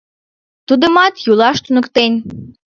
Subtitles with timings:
[0.67, 2.13] Тудымат юлаш туныктен.